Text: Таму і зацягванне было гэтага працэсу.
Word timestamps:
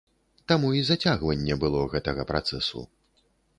Таму 0.51 0.71
і 0.77 0.81
зацягванне 0.87 1.59
было 1.65 1.85
гэтага 1.93 2.27
працэсу. 2.35 2.85